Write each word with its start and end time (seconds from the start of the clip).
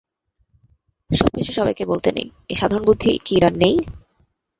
সবকিছু 1.09 1.51
সবাইকে 1.53 1.83
বলতে 1.85 2.09
নেই, 2.17 2.27
এই 2.49 2.57
সাধারণ 2.59 2.83
বুদ্ধি 2.87 3.11
কি 3.25 3.31
ইরার 3.37 3.55
নেই? 3.63 3.75